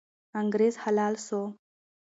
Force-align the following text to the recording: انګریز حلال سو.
انګریز 0.39 0.75
حلال 0.83 1.13
سو. 1.25 1.41